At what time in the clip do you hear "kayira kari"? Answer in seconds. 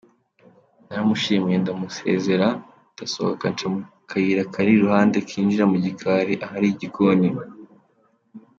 4.09-4.71